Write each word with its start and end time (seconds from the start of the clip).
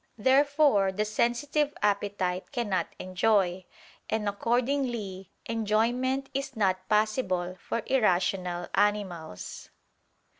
Therefore 0.17 0.91
the 0.91 1.05
sensitive 1.05 1.75
appetite 1.83 2.51
cannot 2.51 2.87
enjoy: 2.97 3.65
and 4.09 4.27
accordingly 4.27 5.29
enjoyment 5.45 6.27
is 6.33 6.55
not 6.55 6.89
possible 6.89 7.55
for 7.59 7.83
irrational 7.85 8.67
animals. 8.73 9.69